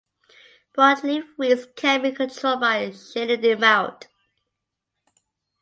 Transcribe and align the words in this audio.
Broadleaf 0.75 1.25
weeds 1.37 1.67
can 1.75 2.01
be 2.01 2.11
controlled 2.11 2.61
by 2.61 2.89
shading 2.89 3.41
them 3.41 3.63
out. 3.63 4.07